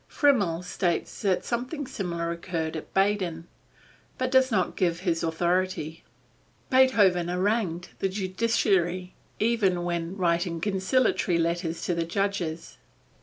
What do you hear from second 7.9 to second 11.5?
the Judiciary, even when writing conciliatory